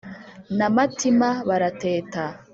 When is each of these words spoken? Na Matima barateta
Na 0.57 0.67
Matima 0.75 1.29
barateta 1.47 2.23